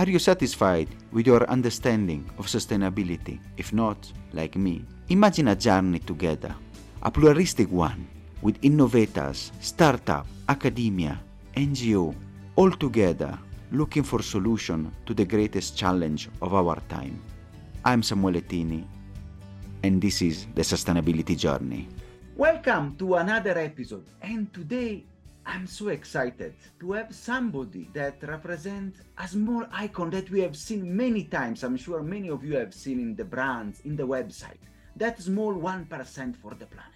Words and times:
Are 0.00 0.08
you 0.08 0.18
satisfied 0.18 0.88
with 1.12 1.26
your 1.26 1.46
understanding 1.50 2.24
of 2.38 2.46
sustainability? 2.46 3.38
If 3.58 3.74
not, 3.74 4.10
like 4.32 4.56
me, 4.56 4.82
imagine 5.10 5.48
a 5.48 5.54
journey 5.54 5.98
together, 5.98 6.56
a 7.02 7.10
pluralistic 7.10 7.70
one 7.70 8.08
with 8.40 8.56
innovators, 8.62 9.52
startup, 9.60 10.26
academia, 10.48 11.20
NGO, 11.54 12.14
all 12.56 12.70
together 12.70 13.38
looking 13.72 14.02
for 14.02 14.22
solution 14.22 14.90
to 15.04 15.12
the 15.12 15.26
greatest 15.26 15.76
challenge 15.76 16.30
of 16.40 16.54
our 16.54 16.80
time. 16.88 17.20
I'm 17.84 18.00
Samuele 18.00 18.40
Tini, 18.48 18.88
and 19.82 20.00
this 20.00 20.22
is 20.22 20.46
the 20.54 20.62
Sustainability 20.62 21.36
Journey. 21.36 21.88
Welcome 22.36 22.96
to 22.96 23.16
another 23.16 23.58
episode, 23.58 24.06
and 24.22 24.50
today 24.54 25.04
I'm 25.46 25.66
so 25.66 25.88
excited 25.88 26.54
to 26.80 26.92
have 26.92 27.14
somebody 27.14 27.88
that 27.94 28.22
represents 28.22 29.00
a 29.18 29.26
small 29.26 29.64
icon 29.72 30.10
that 30.10 30.30
we 30.30 30.40
have 30.40 30.56
seen 30.56 30.96
many 30.96 31.24
times. 31.24 31.64
I'm 31.64 31.76
sure 31.76 32.02
many 32.02 32.28
of 32.28 32.44
you 32.44 32.56
have 32.56 32.74
seen 32.74 33.00
in 33.00 33.16
the 33.16 33.24
brands, 33.24 33.80
in 33.80 33.96
the 33.96 34.06
website. 34.06 34.58
That 34.96 35.20
small 35.20 35.54
1% 35.54 36.36
for 36.36 36.54
the 36.54 36.66
planet. 36.66 36.92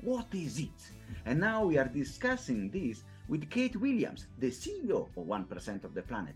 What 0.00 0.26
is 0.32 0.58
it? 0.58 0.90
And 1.26 1.40
now 1.40 1.64
we 1.64 1.78
are 1.78 1.88
discussing 1.88 2.70
this 2.70 3.04
with 3.28 3.50
Kate 3.50 3.76
Williams, 3.76 4.26
the 4.38 4.50
CEO 4.50 5.08
of 5.16 5.26
1% 5.26 5.84
of 5.84 5.94
the 5.94 6.02
planet. 6.02 6.34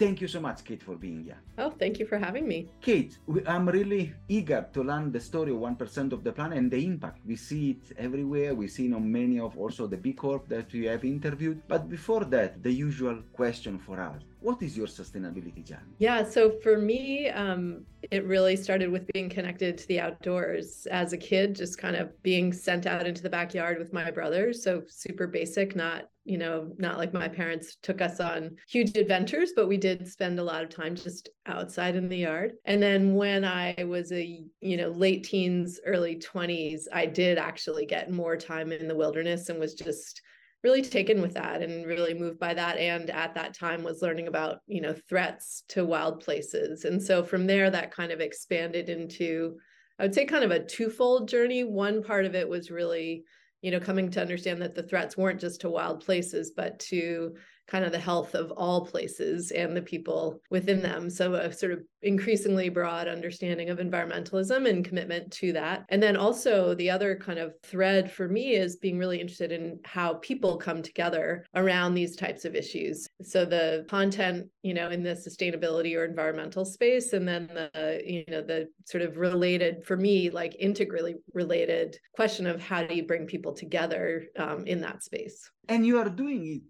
Thank 0.00 0.22
you 0.22 0.28
so 0.28 0.40
much, 0.40 0.64
Kate, 0.64 0.82
for 0.82 0.96
being 0.96 1.24
here. 1.24 1.36
Oh, 1.58 1.68
thank 1.68 1.98
you 1.98 2.06
for 2.06 2.16
having 2.16 2.48
me. 2.48 2.70
Kate, 2.80 3.18
I'm 3.46 3.68
really 3.68 4.14
eager 4.28 4.66
to 4.72 4.82
learn 4.82 5.12
the 5.12 5.20
story 5.20 5.52
of 5.52 5.58
1% 5.58 6.12
of 6.12 6.24
the 6.24 6.32
planet 6.32 6.56
and 6.56 6.70
the 6.70 6.82
impact. 6.82 7.18
We 7.26 7.36
see 7.36 7.72
it 7.72 7.92
everywhere. 7.98 8.54
We 8.54 8.66
see 8.66 8.86
it 8.86 8.94
on 8.94 9.12
many 9.12 9.38
of 9.38 9.58
also 9.58 9.86
the 9.86 9.98
B 9.98 10.14
Corp 10.14 10.48
that 10.48 10.72
we 10.72 10.86
have 10.86 11.04
interviewed. 11.04 11.60
But 11.68 11.90
before 11.90 12.24
that, 12.24 12.62
the 12.62 12.72
usual 12.72 13.18
question 13.34 13.78
for 13.78 14.00
us 14.00 14.22
what 14.40 14.62
is 14.62 14.76
your 14.76 14.86
sustainability 14.86 15.64
journey? 15.64 15.94
Yeah, 15.98 16.24
so 16.24 16.50
for 16.62 16.78
me, 16.78 17.28
um, 17.28 17.84
it 18.10 18.24
really 18.24 18.56
started 18.56 18.90
with 18.90 19.06
being 19.12 19.28
connected 19.28 19.78
to 19.78 19.88
the 19.88 20.00
outdoors 20.00 20.86
as 20.90 21.12
a 21.12 21.18
kid, 21.18 21.54
just 21.54 21.78
kind 21.78 21.96
of 21.96 22.10
being 22.22 22.52
sent 22.52 22.86
out 22.86 23.06
into 23.06 23.22
the 23.22 23.30
backyard 23.30 23.78
with 23.78 23.92
my 23.92 24.10
brothers. 24.10 24.62
So 24.62 24.82
super 24.88 25.26
basic, 25.26 25.76
not 25.76 26.04
you 26.24 26.38
know, 26.38 26.70
not 26.78 26.98
like 26.98 27.12
my 27.12 27.26
parents 27.26 27.76
took 27.82 28.00
us 28.00 28.20
on 28.20 28.56
huge 28.68 28.96
adventures, 28.96 29.52
but 29.56 29.66
we 29.66 29.76
did 29.76 30.06
spend 30.06 30.38
a 30.38 30.44
lot 30.44 30.62
of 30.62 30.68
time 30.68 30.94
just 30.94 31.30
outside 31.46 31.96
in 31.96 32.08
the 32.08 32.18
yard. 32.18 32.52
And 32.66 32.80
then 32.80 33.14
when 33.14 33.44
I 33.44 33.74
was 33.88 34.12
a, 34.12 34.44
you 34.60 34.76
know, 34.76 34.90
late 34.90 35.24
teens, 35.24 35.80
early 35.84 36.16
20s, 36.16 36.82
I 36.92 37.06
did 37.06 37.38
actually 37.38 37.86
get 37.86 38.12
more 38.12 38.36
time 38.36 38.70
in 38.70 38.86
the 38.86 38.94
wilderness 38.94 39.48
and 39.48 39.58
was 39.58 39.74
just 39.74 40.20
really 40.62 40.82
taken 40.82 41.22
with 41.22 41.34
that 41.34 41.62
and 41.62 41.86
really 41.86 42.14
moved 42.14 42.38
by 42.38 42.52
that 42.52 42.76
and 42.76 43.08
at 43.10 43.34
that 43.34 43.54
time 43.54 43.82
was 43.82 44.02
learning 44.02 44.28
about 44.28 44.60
you 44.66 44.80
know 44.80 44.94
threats 45.08 45.64
to 45.68 45.84
wild 45.84 46.20
places. 46.20 46.84
And 46.84 47.02
so 47.02 47.24
from 47.24 47.46
there 47.46 47.70
that 47.70 47.94
kind 47.94 48.12
of 48.12 48.20
expanded 48.20 48.88
into 48.88 49.56
i 49.98 50.02
would 50.02 50.14
say 50.14 50.24
kind 50.24 50.44
of 50.44 50.50
a 50.50 50.64
twofold 50.64 51.28
journey. 51.28 51.64
One 51.64 52.02
part 52.02 52.24
of 52.24 52.34
it 52.34 52.48
was 52.48 52.70
really 52.70 53.24
you 53.62 53.70
know 53.70 53.80
coming 53.80 54.10
to 54.10 54.20
understand 54.20 54.60
that 54.62 54.74
the 54.74 54.82
threats 54.82 55.16
weren't 55.16 55.40
just 55.40 55.60
to 55.62 55.70
wild 55.70 56.04
places 56.04 56.52
but 56.56 56.78
to 56.80 57.34
kind 57.70 57.84
of 57.84 57.92
the 57.92 57.98
health 57.98 58.34
of 58.34 58.50
all 58.52 58.84
places 58.84 59.52
and 59.52 59.76
the 59.76 59.82
people 59.82 60.40
within 60.50 60.82
them. 60.82 61.08
So, 61.08 61.34
a 61.34 61.52
sort 61.52 61.72
of 61.72 61.80
increasingly 62.02 62.68
broad 62.68 63.06
understanding 63.08 63.70
of 63.70 63.78
environmentalism 63.78 64.68
and 64.68 64.84
commitment 64.84 65.30
to 65.32 65.52
that. 65.52 65.84
And 65.90 66.02
then 66.02 66.16
also, 66.16 66.74
the 66.74 66.90
other 66.90 67.14
kind 67.14 67.38
of 67.38 67.54
thread 67.62 68.10
for 68.10 68.28
me 68.28 68.54
is 68.54 68.76
being 68.76 68.98
really 68.98 69.20
interested 69.20 69.52
in 69.52 69.78
how 69.84 70.14
people 70.14 70.56
come 70.56 70.82
together 70.82 71.44
around 71.54 71.94
these 71.94 72.16
types 72.16 72.44
of 72.44 72.54
issues. 72.54 73.06
So, 73.22 73.44
the 73.44 73.86
content, 73.88 74.48
you 74.62 74.74
know, 74.74 74.90
in 74.90 75.02
the 75.02 75.10
sustainability 75.10 75.96
or 75.96 76.04
environmental 76.04 76.64
space, 76.64 77.12
and 77.12 77.26
then 77.26 77.46
the, 77.48 78.02
you 78.04 78.24
know, 78.28 78.42
the 78.42 78.68
sort 78.84 79.02
of 79.02 79.16
related, 79.16 79.84
for 79.84 79.96
me, 79.96 80.30
like 80.30 80.56
integrally 80.58 81.14
related 81.34 81.96
question 82.14 82.46
of 82.46 82.60
how 82.60 82.82
do 82.82 82.94
you 82.94 83.06
bring 83.06 83.26
people 83.26 83.52
together 83.52 84.24
um, 84.36 84.66
in 84.66 84.80
that 84.80 85.04
space. 85.04 85.48
And 85.68 85.86
you 85.86 85.98
are 85.98 86.08
doing 86.08 86.46
it 86.46 86.62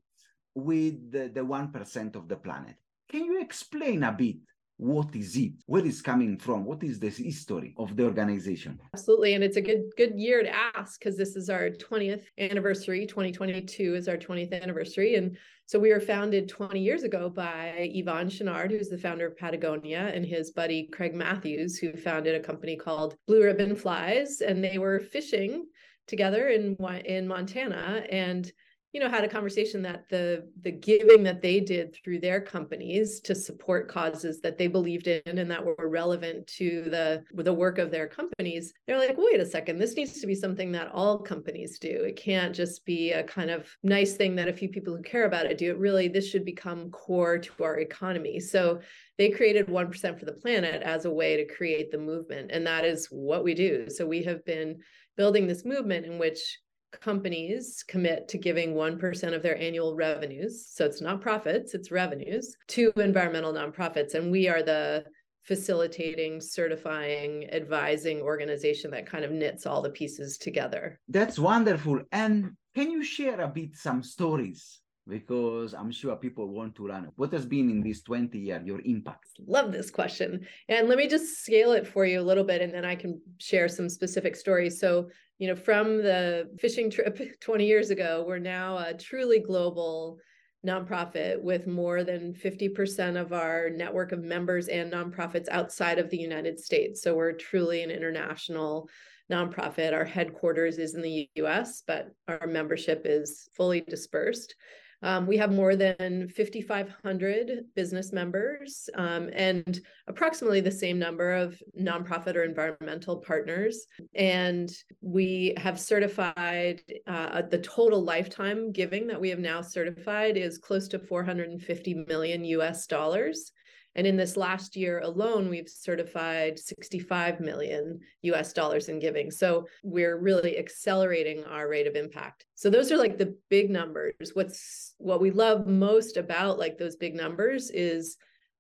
with 0.55 1.13
the, 1.13 1.29
the 1.29 1.41
1% 1.41 2.17
of 2.17 2.29
the 2.29 2.37
planet. 2.37 2.77
Can 3.09 3.25
you 3.25 3.41
explain 3.41 4.03
a 4.05 4.13
bit 4.13 4.37
what 4.77 5.15
is 5.15 5.37
it 5.37 5.53
where 5.67 5.85
is 5.85 6.01
coming 6.01 6.39
from 6.39 6.65
what 6.65 6.83
is 6.83 6.99
the 6.99 7.11
history 7.11 7.75
of 7.77 7.95
the 7.97 8.03
organization 8.03 8.81
absolutely 8.95 9.35
and 9.35 9.45
it's 9.45 9.59
a 9.59 9.61
good 9.61 9.83
good 9.99 10.19
year 10.19 10.43
to 10.43 10.51
ask 10.75 10.99
because 10.99 11.19
this 11.19 11.37
is 11.37 11.51
our 11.51 11.69
20th 11.69 12.23
anniversary 12.39 13.07
2022 13.07 13.95
is 13.95 14.09
our 14.09 14.17
20th 14.17 14.59
anniversary 14.63 15.17
and 15.17 15.37
so 15.71 15.79
we 15.79 15.93
were 15.93 16.01
founded 16.01 16.49
20 16.49 16.81
years 16.81 17.05
ago 17.05 17.31
by 17.31 17.93
Yvon 17.95 18.27
Chouinard, 18.27 18.73
who's 18.73 18.89
the 18.89 18.99
founder 18.99 19.29
of 19.29 19.37
Patagonia, 19.37 20.11
and 20.13 20.27
his 20.27 20.51
buddy 20.51 20.89
Craig 20.89 21.15
Mathews, 21.15 21.79
who 21.79 21.93
founded 21.93 22.35
a 22.35 22.45
company 22.45 22.75
called 22.75 23.15
Blue 23.29 23.45
Ribbon 23.45 23.77
Flies. 23.77 24.41
And 24.41 24.65
they 24.65 24.79
were 24.79 24.99
fishing 24.99 25.67
together 26.09 26.49
in 26.49 26.77
in 27.05 27.29
Montana. 27.29 28.03
And 28.11 28.51
you 28.93 29.01
know 29.01 29.09
had 29.09 29.25
a 29.25 29.29
conversation 29.29 29.83
that 29.83 30.09
the 30.09 30.49
the 30.63 30.73
giving 30.73 31.23
that 31.23 31.43
they 31.43 31.61
did 31.61 31.95
through 31.95 32.21
their 32.21 32.41
companies 32.41 33.21
to 33.21 33.35
support 33.35 33.89
causes 33.89 34.41
that 34.41 34.59
they 34.59 34.67
believed 34.67 35.07
in 35.07 35.39
and 35.39 35.51
that 35.51 35.65
were 35.65 35.89
relevant 35.89 36.47
to 36.47 36.85
the 36.91 37.23
the 37.35 37.53
work 37.53 37.79
of 37.79 37.91
their 37.91 38.07
companies 38.07 38.73
they're 38.87 38.99
like 38.99 39.17
wait 39.17 39.41
a 39.41 39.47
second 39.47 39.79
this 39.79 39.97
needs 39.97 40.21
to 40.21 40.27
be 40.27 40.35
something 40.35 40.73
that 40.73 40.91
all 40.93 41.19
companies 41.19 41.79
do. 41.79 41.89
It 41.89 42.17
can't 42.17 42.55
just 42.55 42.85
be 42.85 43.13
a 43.13 43.23
kind 43.23 43.51
of 43.51 43.75
nice 43.83 44.15
thing 44.15 44.35
that 44.37 44.49
a 44.49 44.53
few 44.53 44.69
people 44.69 44.97
who 44.97 45.03
care 45.03 45.25
about 45.25 45.47
it 45.47 45.59
do. 45.59 45.71
It 45.71 45.79
really 45.79 46.09
this 46.09 46.29
should 46.29 46.45
become 46.45 46.91
core 46.91 47.39
to 47.39 47.65
our 47.65 47.79
economy. 47.79 48.41
So 48.41 48.81
they 49.19 49.31
created 49.31 49.67
1% 49.67 50.19
for 50.19 50.25
the 50.25 50.33
planet 50.33 50.83
as 50.83 51.05
a 51.05 51.11
way 51.11 51.37
to 51.37 51.55
create 51.55 51.91
the 51.91 51.99
movement 51.99 52.51
and 52.53 52.67
that 52.67 52.85
is 52.85 53.07
what 53.11 53.45
we 53.45 53.55
do. 53.55 53.89
So 53.89 54.07
we 54.07 54.23
have 54.25 54.45
been 54.45 54.81
building 55.17 55.47
this 55.47 55.65
movement 55.65 56.07
in 56.07 56.19
which 56.19 56.59
companies 56.93 57.85
commit 57.87 58.29
to 58.29 58.39
giving 58.39 58.75
1% 58.75 59.35
of 59.35 59.43
their 59.43 59.57
annual 59.57 59.95
revenues, 59.95 60.67
so 60.69 60.85
it's 60.85 61.01
not 61.01 61.21
profits, 61.21 61.75
it's 61.75 61.91
revenues, 61.91 62.57
to 62.69 62.93
environmental 62.97 63.53
nonprofits. 63.53 64.15
And 64.15 64.31
we 64.31 64.49
are 64.49 64.63
the 64.63 65.05
facilitating, 65.45 66.41
certifying, 66.41 67.49
advising 67.53 68.21
organization 68.21 68.91
that 68.91 69.07
kind 69.07 69.25
of 69.25 69.31
knits 69.31 69.67
all 69.67 69.83
the 69.83 69.91
pieces 69.91 70.37
together. 70.37 71.01
That's 71.09 71.39
wonderful. 71.39 72.03
And 72.13 72.53
can 72.75 72.91
you 72.91 73.03
share 73.03 73.41
a 73.41 73.49
bit 73.49 73.77
some 73.77 74.03
stories 74.03 74.80
because 75.11 75.75
I'm 75.75 75.91
sure 75.91 76.17
people 76.17 76.49
want 76.49 76.75
to 76.77 76.87
learn. 76.87 77.11
What 77.17 77.33
has 77.33 77.45
been 77.45 77.69
in 77.69 77.83
these 77.83 78.03
20 78.03 78.39
years 78.39 78.65
your 78.65 78.81
impact? 78.85 79.27
Love 79.47 79.73
this 79.73 79.91
question. 79.91 80.47
And 80.69 80.89
let 80.89 80.97
me 80.97 81.09
just 81.09 81.45
scale 81.45 81.73
it 81.73 81.87
for 81.87 82.07
you 82.07 82.21
a 82.21 82.23
little 82.23 82.45
bit 82.45 82.63
and 82.63 82.73
then 82.73 82.85
I 82.85 82.95
can 82.95 83.21
share 83.39 83.69
some 83.69 83.89
specific 83.89 84.37
stories. 84.37 84.81
So, 84.81 85.11
you 85.39 85.49
know, 85.49 85.57
from 85.57 85.99
the 85.99 86.51
fishing 86.59 86.91
trip 86.91 87.21
20 87.41 87.67
years 87.67 87.91
ago, 87.91 88.25
we're 88.27 88.39
now 88.39 88.79
a 88.79 88.95
truly 88.95 89.41
global 89.41 90.19
nonprofit 90.67 91.41
with 91.43 91.67
more 91.67 92.05
than 92.05 92.35
50% 92.35 93.21
of 93.21 93.33
our 93.33 93.71
network 93.71 94.13
of 94.13 94.23
members 94.23 94.69
and 94.69 94.93
nonprofits 94.93 95.49
outside 95.49 95.99
of 95.99 96.11
the 96.11 96.19
United 96.19 96.61
States. 96.61 97.03
So 97.03 97.15
we're 97.15 97.33
truly 97.33 97.83
an 97.83 97.91
international 97.91 98.89
nonprofit. 99.31 99.95
Our 99.95 100.05
headquarters 100.05 100.79
is 100.79 100.95
in 100.95 101.03
the 101.03 101.31
US, 101.37 101.83
but 101.87 102.11
our 102.29 102.47
membership 102.47 103.03
is 103.05 103.49
fully 103.57 103.81
dispersed. 103.81 104.55
Um, 105.03 105.27
we 105.27 105.37
have 105.39 105.53
more 105.53 105.77
than 105.77 106.29
5,500 106.29 107.65
business 107.75 108.13
members 108.13 108.89
um, 108.95 109.31
and 109.33 109.81
approximately 110.07 110.61
the 110.61 110.71
same 110.71 110.99
number 110.99 111.33
of 111.33 111.61
nonprofit 111.79 112.37
or 112.37 112.45
environmental 112.45 113.17
partners. 113.17 113.87
And 114.15 114.71
we 115.01 115.55
have 115.57 115.81
certified 115.81 116.83
uh, 117.07 117.43
the 117.43 117.59
total 117.59 118.03
lifetime 118.03 118.73
giving 118.73 119.07
that 119.07 119.21
we 119.21 119.31
have 119.31 119.39
now 119.39 119.63
certified 119.63 120.37
is 120.37 120.59
close 120.59 120.89
to 120.89 120.99
450 120.99 121.95
million 122.07 122.45
US 122.45 122.87
dollars. 122.87 123.53
And 123.97 124.07
in 124.07 124.17
this 124.17 124.37
last 124.37 124.77
year 124.77 125.01
alone, 125.01 125.49
we've 125.49 125.69
certified 125.69 126.59
65 126.59 127.41
million 127.41 127.99
US 128.23 128.53
dollars 128.53 128.89
in 128.89 128.99
giving. 129.01 129.31
So 129.31 129.67
we're 129.83 130.19
really 130.19 130.59
accelerating 130.59 131.45
our 131.45 131.69
rate 131.69 131.87
of 131.87 131.97
impact. 131.97 132.47
So 132.55 132.71
those 132.71 132.93
are 132.93 132.97
like 132.97 133.19
the 133.19 133.37
big 133.49 133.69
numbers. 133.69 134.15
What's 134.35 134.95
what 134.99 135.21
we 135.21 135.31
love 135.31 135.67
most 135.67 136.17
about 136.17 136.59
like 136.59 136.79
those 136.79 136.97
big 136.97 137.15
numbers 137.15 137.71
is 137.71 138.17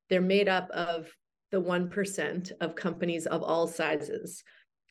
they're 0.09 0.21
made 0.21 0.49
up 0.49 0.69
of 0.71 1.09
the 1.53 1.61
1% 1.61 2.53
of 2.61 2.75
companies 2.75 3.27
of 3.27 3.43
all 3.43 3.67
sizes. 3.67 4.43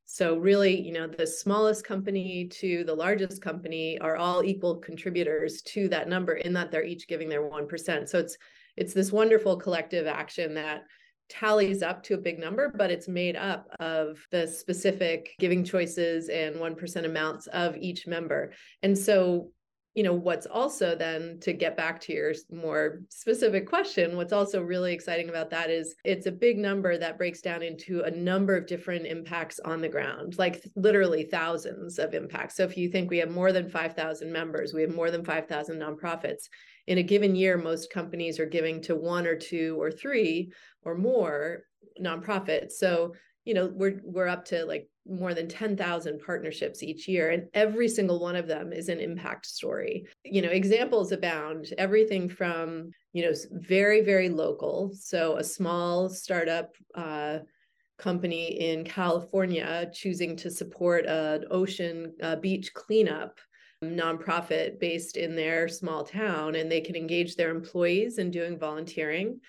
So 0.05 0.37
really, 0.37 0.81
you 0.81 0.91
know, 0.91 1.05
the 1.05 1.27
smallest 1.27 1.85
company 1.85 2.47
to 2.53 2.83
the 2.83 2.95
largest 2.95 3.41
company 3.41 3.99
are 3.99 4.17
all 4.17 4.43
equal 4.43 4.77
contributors 4.77 5.61
to 5.63 5.87
that 5.89 6.09
number 6.09 6.33
in 6.33 6.51
that 6.53 6.71
they're 6.71 6.83
each 6.83 7.07
giving 7.07 7.29
their 7.29 7.47
1%. 7.47 8.09
So 8.09 8.17
it's 8.17 8.37
it's 8.79 8.93
this 8.93 9.11
wonderful 9.11 9.57
collective 9.57 10.07
action 10.07 10.53
that 10.53 10.83
tallies 11.29 11.83
up 11.83 12.01
to 12.03 12.15
a 12.15 12.17
big 12.17 12.39
number, 12.39 12.73
but 12.75 12.89
it's 12.89 13.07
made 13.07 13.35
up 13.35 13.67
of 13.79 14.17
the 14.31 14.47
specific 14.47 15.35
giving 15.37 15.63
choices 15.63 16.29
and 16.29 16.55
1% 16.55 17.05
amounts 17.05 17.47
of 17.47 17.77
each 17.77 18.07
member. 18.07 18.53
And 18.81 18.97
so, 18.97 19.51
you 19.99 20.03
know 20.03 20.13
what's 20.13 20.45
also 20.45 20.95
then 20.95 21.37
to 21.41 21.51
get 21.51 21.75
back 21.75 21.99
to 21.99 22.13
your 22.13 22.33
more 22.49 23.01
specific 23.09 23.67
question 23.67 24.15
what's 24.15 24.31
also 24.31 24.61
really 24.61 24.93
exciting 24.93 25.27
about 25.27 25.49
that 25.49 25.69
is 25.69 25.93
it's 26.05 26.25
a 26.25 26.31
big 26.31 26.57
number 26.57 26.97
that 26.97 27.17
breaks 27.17 27.41
down 27.41 27.61
into 27.61 28.03
a 28.03 28.11
number 28.11 28.55
of 28.55 28.65
different 28.65 29.05
impacts 29.05 29.59
on 29.65 29.81
the 29.81 29.89
ground 29.89 30.37
like 30.37 30.63
literally 30.77 31.23
thousands 31.23 31.99
of 31.99 32.13
impacts. 32.13 32.55
So 32.55 32.63
if 32.63 32.77
you 32.77 32.87
think 32.87 33.09
we 33.09 33.17
have 33.17 33.29
more 33.29 33.51
than 33.51 33.67
5000 33.67 34.31
members 34.31 34.73
we 34.73 34.83
have 34.83 34.95
more 34.95 35.11
than 35.11 35.25
5000 35.25 35.77
nonprofits 35.77 36.47
in 36.87 36.99
a 36.99 37.03
given 37.03 37.35
year 37.35 37.57
most 37.57 37.91
companies 37.91 38.39
are 38.39 38.45
giving 38.45 38.81
to 38.83 38.95
one 38.95 39.27
or 39.27 39.35
two 39.35 39.75
or 39.81 39.91
three 39.91 40.53
or 40.83 40.95
more 40.95 41.63
nonprofits. 42.01 42.71
So 42.71 43.15
you 43.45 43.53
know 43.53 43.71
we're 43.73 44.01
we're 44.03 44.27
up 44.27 44.45
to 44.45 44.65
like 44.65 44.87
more 45.07 45.33
than 45.33 45.47
10,000 45.47 46.21
partnerships 46.23 46.83
each 46.83 47.07
year 47.07 47.31
and 47.31 47.47
every 47.55 47.87
single 47.87 48.19
one 48.19 48.35
of 48.35 48.47
them 48.47 48.71
is 48.71 48.89
an 48.89 48.99
impact 48.99 49.47
story. 49.47 50.05
You 50.23 50.43
know, 50.43 50.49
examples 50.49 51.11
abound, 51.11 51.73
everything 51.79 52.29
from, 52.29 52.91
you 53.13 53.23
know, 53.23 53.33
very 53.51 54.01
very 54.01 54.29
local, 54.29 54.91
so 54.93 55.37
a 55.37 55.43
small 55.43 56.09
startup 56.09 56.75
uh, 56.93 57.39
company 57.97 58.69
in 58.69 58.83
California 58.83 59.89
choosing 59.93 60.35
to 60.37 60.49
support 60.49 61.05
an 61.05 61.45
ocean 61.51 62.13
uh, 62.21 62.35
beach 62.37 62.73
cleanup 62.73 63.39
nonprofit 63.83 64.79
based 64.79 65.15
in 65.15 65.35
their 65.35 65.67
small 65.67 66.03
town 66.03 66.55
and 66.55 66.71
they 66.71 66.81
can 66.81 66.95
engage 66.95 67.35
their 67.35 67.49
employees 67.49 68.17
in 68.17 68.29
doing 68.29 68.59
volunteering. 68.59 69.39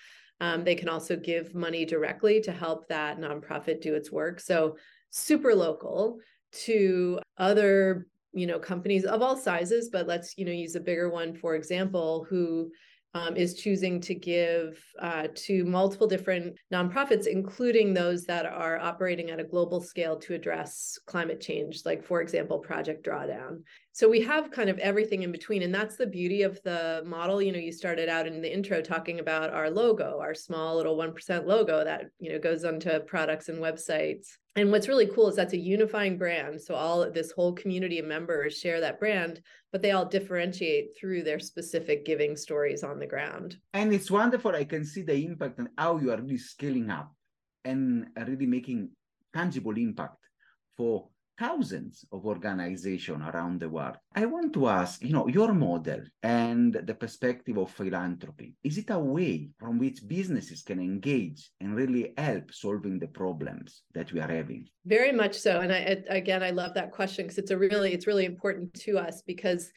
Um, 0.41 0.65
they 0.65 0.75
can 0.75 0.89
also 0.89 1.15
give 1.15 1.55
money 1.55 1.85
directly 1.85 2.41
to 2.41 2.51
help 2.51 2.89
that 2.89 3.19
nonprofit 3.19 3.79
do 3.79 3.95
its 3.95 4.11
work. 4.11 4.41
So 4.41 4.75
super 5.11 5.55
local 5.55 6.17
to 6.65 7.19
other 7.37 8.07
you 8.33 8.47
know 8.47 8.59
companies 8.59 9.03
of 9.03 9.21
all 9.21 9.35
sizes 9.35 9.89
but 9.91 10.07
let's 10.07 10.37
you 10.37 10.45
know 10.45 10.51
use 10.53 10.75
a 10.75 10.79
bigger 10.79 11.09
one 11.09 11.33
for 11.33 11.55
example 11.55 12.25
who 12.29 12.71
um, 13.13 13.35
is 13.35 13.55
choosing 13.55 13.99
to 14.01 14.15
give 14.15 14.81
uh, 14.99 15.27
to 15.35 15.65
multiple 15.65 16.07
different 16.07 16.55
nonprofits, 16.73 17.27
including 17.27 17.93
those 17.93 18.23
that 18.25 18.45
are 18.45 18.79
operating 18.79 19.31
at 19.31 19.39
a 19.39 19.43
global 19.43 19.81
scale 19.81 20.17
to 20.19 20.33
address 20.33 20.97
climate 21.07 21.41
change, 21.41 21.81
like, 21.85 22.03
for 22.03 22.21
example, 22.21 22.59
Project 22.59 23.05
Drawdown. 23.05 23.63
So 23.93 24.09
we 24.09 24.21
have 24.21 24.51
kind 24.51 24.69
of 24.69 24.79
everything 24.79 25.23
in 25.23 25.31
between. 25.31 25.63
And 25.63 25.73
that's 25.73 25.97
the 25.97 26.07
beauty 26.07 26.43
of 26.43 26.61
the 26.63 27.03
model. 27.05 27.41
You 27.41 27.51
know, 27.51 27.59
you 27.59 27.73
started 27.73 28.07
out 28.07 28.25
in 28.25 28.41
the 28.41 28.53
intro 28.53 28.81
talking 28.81 29.19
about 29.19 29.53
our 29.53 29.69
logo, 29.69 30.19
our 30.21 30.33
small 30.33 30.77
little 30.77 30.95
1% 30.97 31.45
logo 31.45 31.83
that, 31.83 32.05
you 32.19 32.31
know, 32.31 32.39
goes 32.39 32.63
onto 32.63 32.99
products 33.01 33.49
and 33.49 33.59
websites. 33.59 34.27
And 34.55 34.71
what's 34.71 34.87
really 34.87 35.07
cool 35.07 35.29
is 35.29 35.35
that's 35.35 35.53
a 35.53 35.57
unifying 35.57 36.17
brand. 36.17 36.61
So 36.61 36.75
all 36.75 37.09
this 37.09 37.31
whole 37.31 37.53
community 37.53 37.99
of 37.99 38.05
members 38.05 38.57
share 38.57 38.79
that 38.81 38.99
brand, 38.99 39.41
but 39.71 39.81
they 39.81 39.91
all 39.91 40.05
differentiate 40.05 40.97
through 40.97 41.23
their 41.23 41.39
specific 41.39 42.05
giving 42.05 42.35
stories 42.35 42.83
on 42.83 42.99
the 42.99 43.07
ground. 43.07 43.57
And 43.73 43.93
it's 43.93 44.11
wonderful. 44.11 44.55
I 44.55 44.65
can 44.65 44.85
see 44.85 45.03
the 45.03 45.15
impact 45.25 45.59
and 45.59 45.69
how 45.77 45.97
you 45.99 46.11
are 46.11 46.21
really 46.21 46.37
scaling 46.37 46.89
up 46.89 47.13
and 47.63 48.07
really 48.17 48.45
making 48.45 48.89
tangible 49.33 49.77
impact 49.77 50.17
for 50.75 51.07
thousands 51.41 52.05
of 52.11 52.23
organizations 52.27 53.23
around 53.33 53.59
the 53.59 53.67
world. 53.67 53.97
I 54.15 54.25
want 54.27 54.53
to 54.53 54.67
ask, 54.67 55.01
you 55.01 55.13
know, 55.13 55.27
your 55.27 55.53
model 55.53 56.01
and 56.21 56.71
the 56.73 56.93
perspective 56.93 57.57
of 57.57 57.71
philanthropy, 57.71 58.53
is 58.63 58.77
it 58.77 58.91
a 58.91 58.99
way 58.99 59.49
from 59.57 59.79
which 59.79 60.07
businesses 60.07 60.61
can 60.61 60.79
engage 60.79 61.49
and 61.59 61.75
really 61.75 62.13
help 62.15 62.53
solving 62.53 62.99
the 62.99 63.07
problems 63.07 63.81
that 63.95 64.13
we 64.13 64.19
are 64.19 64.31
having? 64.31 64.67
Very 64.85 65.11
much 65.11 65.35
so. 65.35 65.61
And 65.61 65.73
I, 65.73 66.03
again, 66.09 66.43
I 66.43 66.51
love 66.51 66.75
that 66.75 66.91
question 66.91 67.25
because 67.25 67.39
it's 67.39 67.51
a 67.51 67.57
really, 67.57 67.91
it's 67.91 68.05
really 68.05 68.25
important 68.25 68.71
to 68.85 68.99
us 68.99 69.23
because 69.25 69.71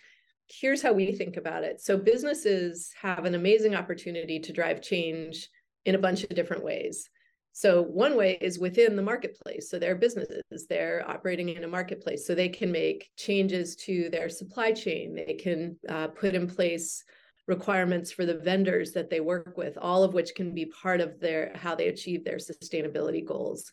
here's 0.49 0.83
how 0.83 0.93
we 0.93 1.13
think 1.13 1.39
about 1.39 1.65
it. 1.65 1.81
So 1.81 1.97
businesses 1.97 2.93
have 3.01 3.25
an 3.25 3.35
amazing 3.35 3.75
opportunity 3.75 4.39
to 4.39 4.53
drive 4.53 4.83
change 4.83 5.49
in 5.87 5.95
a 5.95 6.05
bunch 6.07 6.25
of 6.25 6.31
different 6.31 6.63
ways. 6.63 7.09
So 7.57 7.83
one 7.83 8.17
way 8.17 8.37
is 8.41 8.59
within 8.59 8.97
the 8.97 9.03
marketplace. 9.03 9.71
So 9.71 9.79
their 9.79 9.95
businesses, 9.95 10.67
they're 10.69 11.09
operating 11.09 11.51
in 11.51 11.63
a 11.63 11.69
marketplace, 11.69 12.27
so 12.27 12.35
they 12.35 12.49
can 12.49 12.73
make 12.73 13.11
changes 13.17 13.77
to 13.77 14.11
their 14.11 14.29
supply 14.29 14.73
chain. 14.73 15.15
They 15.15 15.35
can 15.35 15.77
uh, 15.89 16.09
put 16.09 16.35
in 16.35 16.49
place 16.49 17.05
requirements 17.47 18.11
for 18.11 18.27
the 18.27 18.39
vendors 18.39 18.91
that 18.93 19.09
they 19.09 19.21
work 19.21 19.57
with, 19.57 19.79
all 19.81 20.03
of 20.03 20.15
which 20.15 20.35
can 20.35 20.53
be 20.53 20.67
part 20.67 21.01
of 21.01 21.21
their 21.21 21.53
how 21.55 21.77
they 21.77 21.87
achieve 21.87 22.25
their 22.25 22.39
sustainability 22.39 23.25
goals. 23.25 23.71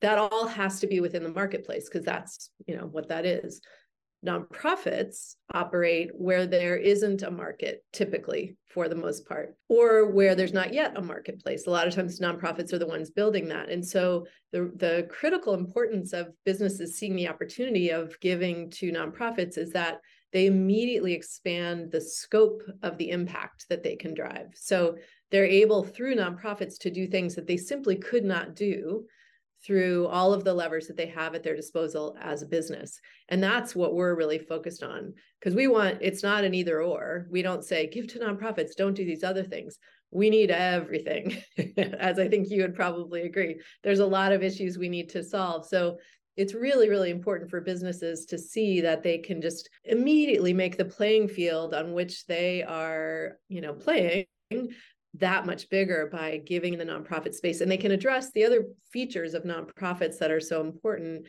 That 0.00 0.18
all 0.18 0.48
has 0.48 0.80
to 0.80 0.88
be 0.88 0.98
within 0.98 1.22
the 1.22 1.28
marketplace 1.28 1.88
because 1.88 2.04
that's 2.04 2.50
you 2.66 2.76
know 2.76 2.86
what 2.86 3.08
that 3.10 3.24
is 3.24 3.60
nonprofits 4.24 5.36
operate 5.52 6.10
where 6.14 6.46
there 6.46 6.76
isn't 6.76 7.22
a 7.22 7.30
market 7.30 7.84
typically 7.92 8.56
for 8.66 8.88
the 8.88 8.94
most 8.94 9.28
part 9.28 9.54
or 9.68 10.06
where 10.10 10.34
there's 10.34 10.52
not 10.52 10.72
yet 10.72 10.96
a 10.96 11.02
marketplace. 11.02 11.66
A 11.66 11.70
lot 11.70 11.86
of 11.86 11.94
times 11.94 12.20
nonprofits 12.20 12.72
are 12.72 12.78
the 12.78 12.86
ones 12.86 13.10
building 13.10 13.48
that. 13.48 13.68
And 13.68 13.84
so 13.84 14.26
the 14.52 14.72
the 14.76 15.06
critical 15.10 15.54
importance 15.54 16.12
of 16.12 16.32
businesses 16.44 16.96
seeing 16.96 17.16
the 17.16 17.28
opportunity 17.28 17.90
of 17.90 18.18
giving 18.20 18.70
to 18.70 18.92
nonprofits 18.92 19.58
is 19.58 19.70
that 19.72 20.00
they 20.32 20.46
immediately 20.46 21.12
expand 21.12 21.92
the 21.92 22.00
scope 22.00 22.62
of 22.82 22.98
the 22.98 23.10
impact 23.10 23.66
that 23.68 23.84
they 23.84 23.94
can 23.94 24.14
drive. 24.14 24.48
So 24.54 24.96
they're 25.30 25.46
able 25.46 25.84
through 25.84 26.16
nonprofits 26.16 26.78
to 26.80 26.90
do 26.90 27.06
things 27.06 27.36
that 27.36 27.46
they 27.46 27.56
simply 27.56 27.96
could 27.96 28.24
not 28.24 28.56
do 28.56 29.04
through 29.64 30.06
all 30.08 30.34
of 30.34 30.44
the 30.44 30.52
levers 30.52 30.86
that 30.86 30.96
they 30.96 31.06
have 31.06 31.34
at 31.34 31.42
their 31.42 31.56
disposal 31.56 32.16
as 32.20 32.42
a 32.42 32.46
business. 32.46 33.00
And 33.28 33.42
that's 33.42 33.74
what 33.74 33.94
we're 33.94 34.14
really 34.14 34.38
focused 34.38 34.82
on 34.82 35.14
because 35.40 35.54
we 35.54 35.68
want 35.68 35.98
it's 36.00 36.22
not 36.22 36.44
an 36.44 36.54
either 36.54 36.82
or. 36.82 37.26
We 37.30 37.42
don't 37.42 37.64
say 37.64 37.86
give 37.86 38.06
to 38.08 38.18
nonprofits, 38.18 38.76
don't 38.76 38.94
do 38.94 39.04
these 39.04 39.24
other 39.24 39.42
things. 39.42 39.78
We 40.10 40.30
need 40.30 40.50
everything, 40.50 41.42
as 41.98 42.18
I 42.18 42.28
think 42.28 42.48
you 42.50 42.62
would 42.62 42.74
probably 42.74 43.22
agree. 43.22 43.60
There's 43.82 44.00
a 44.00 44.06
lot 44.06 44.32
of 44.32 44.42
issues 44.42 44.78
we 44.78 44.88
need 44.88 45.08
to 45.10 45.24
solve. 45.24 45.66
So 45.66 45.98
it's 46.36 46.52
really 46.52 46.88
really 46.88 47.10
important 47.10 47.48
for 47.48 47.60
businesses 47.60 48.26
to 48.26 48.36
see 48.36 48.80
that 48.80 49.02
they 49.02 49.18
can 49.18 49.40
just 49.40 49.70
immediately 49.84 50.52
make 50.52 50.76
the 50.76 50.84
playing 50.84 51.28
field 51.28 51.72
on 51.74 51.92
which 51.92 52.26
they 52.26 52.62
are 52.64 53.38
you 53.48 53.60
know 53.60 53.72
playing 53.72 54.26
that 55.18 55.46
much 55.46 55.68
bigger 55.70 56.08
by 56.10 56.38
giving 56.38 56.76
the 56.76 56.84
nonprofit 56.84 57.34
space. 57.34 57.60
And 57.60 57.70
they 57.70 57.76
can 57.76 57.92
address 57.92 58.30
the 58.32 58.44
other 58.44 58.66
features 58.92 59.34
of 59.34 59.44
nonprofits 59.44 60.18
that 60.18 60.30
are 60.30 60.40
so 60.40 60.60
important. 60.60 61.26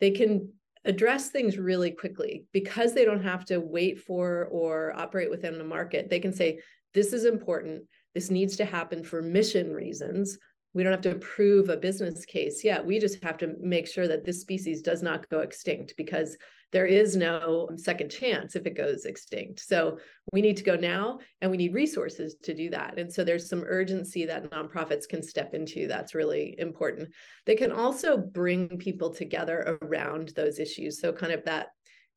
They 0.00 0.10
can 0.10 0.52
address 0.84 1.30
things 1.30 1.58
really 1.58 1.90
quickly. 1.90 2.46
Because 2.52 2.94
they 2.94 3.04
don't 3.04 3.22
have 3.22 3.44
to 3.46 3.60
wait 3.60 4.00
for 4.00 4.48
or 4.50 4.92
operate 4.96 5.30
within 5.30 5.58
the 5.58 5.64
market 5.64 6.10
they 6.10 6.20
can 6.20 6.32
say 6.32 6.60
this 6.94 7.12
is 7.12 7.24
important. 7.24 7.84
This 8.14 8.30
needs 8.30 8.56
to 8.56 8.64
happen 8.64 9.04
for 9.04 9.22
mission 9.22 9.72
reasons 9.72 10.38
we 10.74 10.82
don't 10.82 10.92
have 10.92 11.00
to 11.00 11.14
prove 11.16 11.68
a 11.68 11.76
business 11.76 12.24
case 12.24 12.62
yet 12.62 12.84
we 12.84 12.98
just 12.98 13.22
have 13.22 13.36
to 13.36 13.54
make 13.60 13.86
sure 13.86 14.08
that 14.08 14.24
this 14.24 14.40
species 14.40 14.82
does 14.82 15.02
not 15.02 15.28
go 15.28 15.40
extinct 15.40 15.94
because 15.96 16.36
there 16.70 16.86
is 16.86 17.16
no 17.16 17.68
second 17.76 18.10
chance 18.10 18.54
if 18.54 18.66
it 18.66 18.76
goes 18.76 19.06
extinct. 19.06 19.60
So 19.60 19.98
we 20.32 20.42
need 20.42 20.56
to 20.58 20.64
go 20.64 20.76
now 20.76 21.18
and 21.40 21.50
we 21.50 21.56
need 21.56 21.72
resources 21.72 22.36
to 22.42 22.54
do 22.54 22.68
that. 22.70 22.98
And 22.98 23.12
so 23.12 23.24
there's 23.24 23.48
some 23.48 23.64
urgency 23.66 24.26
that 24.26 24.50
nonprofits 24.50 25.08
can 25.08 25.22
step 25.22 25.54
into 25.54 25.86
that's 25.86 26.14
really 26.14 26.56
important. 26.58 27.08
They 27.46 27.56
can 27.56 27.72
also 27.72 28.18
bring 28.18 28.68
people 28.78 29.10
together 29.10 29.78
around 29.82 30.32
those 30.36 30.58
issues. 30.58 31.00
So 31.00 31.12
kind 31.12 31.32
of 31.32 31.44
that 31.44 31.68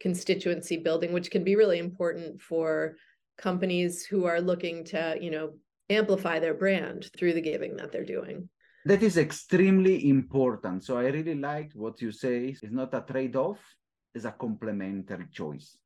constituency 0.01 0.77
building, 0.77 1.13
which 1.13 1.31
can 1.31 1.43
be 1.43 1.55
really 1.55 1.79
important 1.79 2.41
for 2.41 2.95
companies 3.37 4.05
who 4.05 4.25
are 4.25 4.41
looking 4.41 4.83
to, 4.85 5.17
you 5.21 5.31
know, 5.31 5.53
amplify 5.91 6.39
their 6.39 6.53
brand 6.53 7.09
through 7.17 7.33
the 7.33 7.41
giving 7.41 7.75
that 7.77 7.91
they're 7.91 8.05
doing. 8.05 8.49
That 8.85 9.03
is 9.03 9.17
extremely 9.17 10.09
important. 10.09 10.83
So 10.83 10.97
I 10.97 11.07
really 11.07 11.35
liked 11.35 11.75
what 11.75 12.01
you 12.01 12.11
say. 12.11 12.55
It's 12.61 12.71
not 12.71 12.93
a 12.93 13.01
trade 13.01 13.35
off, 13.35 13.59
it's 14.15 14.25
a 14.25 14.31
complementary 14.31 15.27
choice 15.31 15.77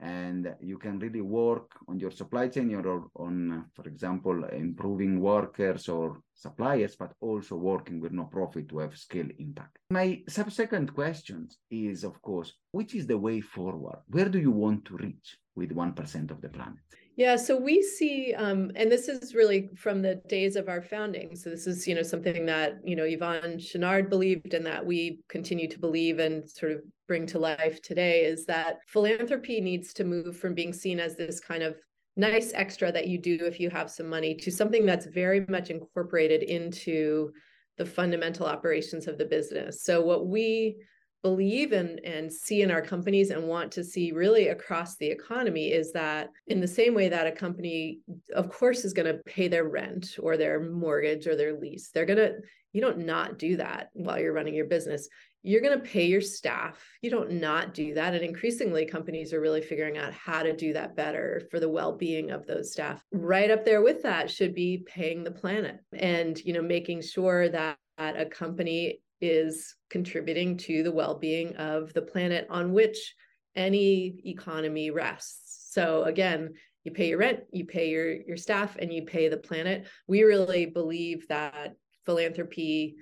and 0.00 0.54
you 0.60 0.78
can 0.78 0.98
really 1.00 1.20
work 1.20 1.72
on 1.88 1.98
your 1.98 2.10
supply 2.10 2.46
chain 2.48 2.72
or 2.74 3.08
on 3.16 3.64
for 3.74 3.88
example 3.88 4.44
improving 4.44 5.20
workers 5.20 5.88
or 5.88 6.20
suppliers 6.34 6.94
but 6.96 7.12
also 7.20 7.56
working 7.56 8.00
with 8.00 8.12
no 8.12 8.24
profit 8.24 8.68
to 8.68 8.78
have 8.78 8.96
scale 8.96 9.26
impact 9.38 9.78
my 9.90 10.22
subsequent 10.28 10.94
question 10.94 11.48
is 11.70 12.04
of 12.04 12.20
course 12.22 12.52
which 12.70 12.94
is 12.94 13.06
the 13.06 13.18
way 13.18 13.40
forward 13.40 13.98
where 14.08 14.28
do 14.28 14.38
you 14.38 14.52
want 14.52 14.84
to 14.84 14.96
reach 14.98 15.36
with 15.56 15.70
1% 15.74 16.30
of 16.30 16.40
the 16.40 16.48
planet 16.48 16.78
yeah, 17.18 17.34
so 17.34 17.56
we 17.56 17.82
see, 17.82 18.32
um, 18.32 18.70
and 18.76 18.92
this 18.92 19.08
is 19.08 19.34
really 19.34 19.70
from 19.74 20.02
the 20.02 20.22
days 20.28 20.54
of 20.54 20.68
our 20.68 20.80
founding. 20.80 21.34
So 21.34 21.50
this 21.50 21.66
is, 21.66 21.84
you 21.84 21.96
know, 21.96 22.04
something 22.04 22.46
that 22.46 22.78
you 22.84 22.94
know 22.94 23.02
Yvon 23.02 23.56
Chouinard 23.56 24.08
believed, 24.08 24.54
and 24.54 24.64
that 24.64 24.86
we 24.86 25.18
continue 25.28 25.66
to 25.66 25.80
believe 25.80 26.20
and 26.20 26.48
sort 26.48 26.70
of 26.70 26.82
bring 27.08 27.26
to 27.26 27.40
life 27.40 27.82
today 27.82 28.24
is 28.24 28.46
that 28.46 28.76
philanthropy 28.86 29.60
needs 29.60 29.92
to 29.94 30.04
move 30.04 30.36
from 30.36 30.54
being 30.54 30.72
seen 30.72 31.00
as 31.00 31.16
this 31.16 31.40
kind 31.40 31.64
of 31.64 31.74
nice 32.16 32.52
extra 32.54 32.92
that 32.92 33.08
you 33.08 33.18
do 33.18 33.36
if 33.42 33.58
you 33.58 33.68
have 33.68 33.90
some 33.90 34.08
money 34.08 34.36
to 34.36 34.52
something 34.52 34.86
that's 34.86 35.06
very 35.06 35.44
much 35.48 35.70
incorporated 35.70 36.44
into 36.44 37.32
the 37.78 37.86
fundamental 37.86 38.46
operations 38.46 39.08
of 39.08 39.18
the 39.18 39.24
business. 39.24 39.82
So 39.82 40.00
what 40.00 40.28
we 40.28 40.76
believe 41.22 41.72
and 41.72 41.98
and 42.04 42.32
see 42.32 42.62
in 42.62 42.70
our 42.70 42.80
companies 42.80 43.30
and 43.30 43.42
want 43.42 43.72
to 43.72 43.82
see 43.82 44.12
really 44.12 44.48
across 44.48 44.96
the 44.96 45.06
economy 45.06 45.72
is 45.72 45.92
that 45.92 46.28
in 46.46 46.60
the 46.60 46.68
same 46.68 46.94
way 46.94 47.08
that 47.08 47.26
a 47.26 47.32
company 47.32 47.98
of 48.34 48.48
course 48.50 48.84
is 48.84 48.92
going 48.92 49.06
to 49.06 49.20
pay 49.24 49.48
their 49.48 49.68
rent 49.68 50.16
or 50.20 50.36
their 50.36 50.60
mortgage 50.60 51.26
or 51.26 51.34
their 51.34 51.58
lease 51.58 51.90
they're 51.92 52.06
going 52.06 52.18
to 52.18 52.34
you 52.72 52.80
don't 52.80 52.98
not 52.98 53.38
do 53.38 53.56
that 53.56 53.90
while 53.94 54.20
you're 54.20 54.32
running 54.32 54.54
your 54.54 54.66
business. 54.66 55.08
You're 55.42 55.62
going 55.62 55.78
to 55.78 55.84
pay 55.84 56.06
your 56.06 56.20
staff. 56.20 56.84
You 57.00 57.10
don't 57.10 57.32
not 57.32 57.72
do 57.72 57.94
that. 57.94 58.14
And 58.14 58.22
increasingly 58.22 58.84
companies 58.84 59.32
are 59.32 59.40
really 59.40 59.62
figuring 59.62 59.96
out 59.96 60.12
how 60.12 60.42
to 60.42 60.54
do 60.54 60.72
that 60.74 60.96
better 60.96 61.42
for 61.50 61.60
the 61.60 61.68
well-being 61.68 62.30
of 62.30 62.46
those 62.46 62.72
staff. 62.72 63.02
Right 63.12 63.50
up 63.50 63.64
there 63.64 63.82
with 63.82 64.02
that 64.02 64.30
should 64.30 64.54
be 64.54 64.84
paying 64.86 65.24
the 65.24 65.30
planet 65.30 65.78
and 65.92 66.38
you 66.44 66.52
know 66.52 66.62
making 66.62 67.02
sure 67.02 67.48
that 67.48 67.78
a 67.98 68.26
company 68.26 69.00
is 69.20 69.74
contributing 69.90 70.56
to 70.56 70.82
the 70.82 70.92
well-being 70.92 71.56
of 71.56 71.92
the 71.94 72.02
planet 72.02 72.46
on 72.50 72.72
which 72.72 73.14
any 73.56 74.20
economy 74.24 74.90
rests 74.90 75.68
so 75.72 76.04
again 76.04 76.52
you 76.84 76.92
pay 76.92 77.08
your 77.08 77.18
rent 77.18 77.40
you 77.52 77.64
pay 77.64 77.88
your 77.88 78.12
your 78.12 78.36
staff 78.36 78.76
and 78.78 78.92
you 78.92 79.02
pay 79.02 79.28
the 79.28 79.36
planet 79.36 79.86
we 80.06 80.22
really 80.22 80.66
believe 80.66 81.26
that 81.28 81.74
philanthropy 82.06 82.96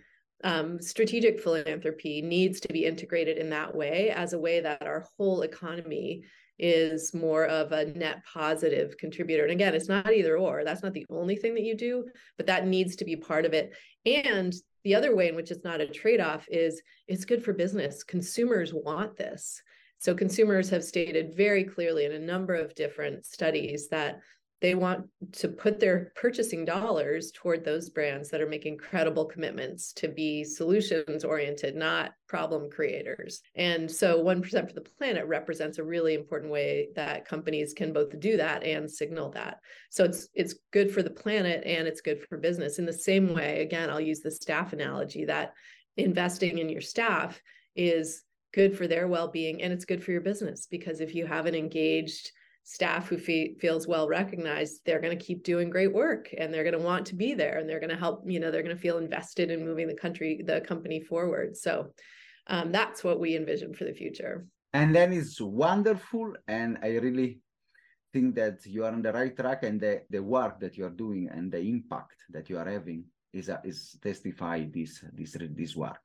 um, 0.44 0.80
strategic 0.80 1.40
philanthropy 1.40 2.22
needs 2.22 2.60
to 2.60 2.68
be 2.68 2.84
integrated 2.84 3.38
in 3.38 3.50
that 3.50 3.74
way 3.74 4.10
as 4.10 4.32
a 4.32 4.38
way 4.38 4.60
that 4.60 4.82
our 4.82 5.06
whole 5.16 5.42
economy 5.42 6.22
is 6.58 7.12
more 7.14 7.46
of 7.46 7.72
a 7.72 7.86
net 7.86 8.22
positive 8.32 8.96
contributor. 8.98 9.42
And 9.42 9.52
again, 9.52 9.74
it's 9.74 9.88
not 9.88 10.12
either 10.12 10.38
or. 10.38 10.64
That's 10.64 10.82
not 10.82 10.94
the 10.94 11.06
only 11.10 11.36
thing 11.36 11.54
that 11.54 11.64
you 11.64 11.76
do, 11.76 12.06
but 12.36 12.46
that 12.46 12.66
needs 12.66 12.96
to 12.96 13.04
be 13.04 13.16
part 13.16 13.44
of 13.44 13.52
it. 13.52 13.74
And 14.04 14.54
the 14.86 14.94
other 14.94 15.16
way 15.16 15.26
in 15.26 15.34
which 15.34 15.50
it's 15.50 15.64
not 15.64 15.80
a 15.80 15.86
trade 15.88 16.20
off 16.20 16.46
is 16.48 16.80
it's 17.08 17.24
good 17.24 17.42
for 17.42 17.52
business. 17.52 18.04
Consumers 18.04 18.72
want 18.72 19.16
this. 19.16 19.60
So 19.98 20.14
consumers 20.14 20.70
have 20.70 20.84
stated 20.84 21.34
very 21.34 21.64
clearly 21.64 22.04
in 22.04 22.12
a 22.12 22.20
number 22.20 22.54
of 22.54 22.72
different 22.76 23.26
studies 23.26 23.88
that 23.88 24.20
they 24.60 24.74
want 24.74 25.06
to 25.32 25.48
put 25.48 25.78
their 25.78 26.12
purchasing 26.16 26.64
dollars 26.64 27.30
toward 27.32 27.64
those 27.64 27.90
brands 27.90 28.30
that 28.30 28.40
are 28.40 28.48
making 28.48 28.78
credible 28.78 29.24
commitments 29.24 29.92
to 29.92 30.08
be 30.08 30.44
solutions 30.44 31.24
oriented 31.24 31.76
not 31.76 32.12
problem 32.26 32.70
creators. 32.70 33.42
And 33.54 33.90
so 33.90 34.22
1% 34.24 34.66
for 34.66 34.72
the 34.72 34.80
planet 34.80 35.26
represents 35.26 35.78
a 35.78 35.84
really 35.84 36.14
important 36.14 36.50
way 36.50 36.88
that 36.96 37.28
companies 37.28 37.74
can 37.74 37.92
both 37.92 38.18
do 38.18 38.36
that 38.38 38.62
and 38.62 38.90
signal 38.90 39.30
that. 39.32 39.58
So 39.90 40.04
it's 40.04 40.28
it's 40.34 40.54
good 40.72 40.90
for 40.90 41.02
the 41.02 41.10
planet 41.10 41.62
and 41.66 41.86
it's 41.86 42.00
good 42.00 42.22
for 42.22 42.38
business. 42.38 42.78
In 42.78 42.86
the 42.86 42.92
same 42.92 43.34
way 43.34 43.62
again 43.62 43.90
i'll 43.90 44.00
use 44.00 44.20
the 44.20 44.30
staff 44.30 44.72
analogy 44.72 45.24
that 45.24 45.54
investing 45.96 46.58
in 46.58 46.68
your 46.68 46.80
staff 46.80 47.40
is 47.74 48.22
good 48.52 48.76
for 48.76 48.86
their 48.86 49.08
well-being 49.08 49.62
and 49.62 49.72
it's 49.72 49.84
good 49.84 50.02
for 50.02 50.12
your 50.12 50.20
business 50.20 50.66
because 50.70 51.00
if 51.00 51.14
you 51.14 51.26
have 51.26 51.46
an 51.46 51.54
engaged 51.54 52.30
staff 52.68 53.08
who 53.08 53.16
fe- 53.16 53.54
feels 53.60 53.86
well 53.86 54.08
recognized 54.08 54.80
they're 54.84 55.00
going 55.00 55.16
to 55.16 55.24
keep 55.24 55.44
doing 55.44 55.70
great 55.70 55.94
work 55.94 56.34
and 56.36 56.52
they're 56.52 56.64
going 56.64 56.76
to 56.76 56.84
want 56.84 57.06
to 57.06 57.14
be 57.14 57.32
there 57.32 57.58
and 57.58 57.68
they're 57.68 57.78
going 57.78 57.96
to 57.96 57.96
help 57.96 58.24
you 58.26 58.40
know 58.40 58.50
they're 58.50 58.64
going 58.64 58.74
to 58.74 58.82
feel 58.82 58.98
invested 58.98 59.52
in 59.52 59.64
moving 59.64 59.86
the 59.86 59.94
country 59.94 60.42
the 60.44 60.60
company 60.62 61.00
forward. 61.00 61.56
So 61.56 61.92
um, 62.48 62.72
that's 62.72 63.04
what 63.04 63.20
we 63.20 63.36
envision 63.36 63.72
for 63.72 63.84
the 63.84 63.92
future. 63.92 64.46
And 64.72 64.92
then 64.92 65.12
it's 65.12 65.40
wonderful 65.40 66.34
and 66.48 66.76
i 66.82 66.88
really 67.06 67.40
think 68.12 68.34
that 68.34 68.66
you 68.66 68.84
are 68.84 68.92
on 68.92 69.02
the 69.02 69.12
right 69.12 69.34
track 69.36 69.62
and 69.62 69.80
the, 69.80 70.02
the 70.10 70.22
work 70.22 70.58
that 70.58 70.76
you 70.76 70.84
are 70.86 70.96
doing 71.04 71.28
and 71.32 71.52
the 71.52 71.60
impact 71.60 72.18
that 72.30 72.50
you 72.50 72.58
are 72.58 72.68
having 72.68 73.04
is 73.32 73.48
uh, 73.48 73.60
is 73.62 73.96
testify 74.02 74.64
this 74.74 75.04
this 75.12 75.36
this 75.60 75.76
work. 75.76 76.04